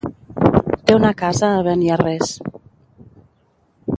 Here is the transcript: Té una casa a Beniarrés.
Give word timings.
Té 0.87 0.95
una 0.99 1.11
casa 1.19 1.51
a 1.59 1.61
Beniarrés. 1.69 2.33